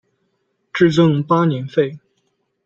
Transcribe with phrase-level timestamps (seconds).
[0.73, 1.99] 至正八年废。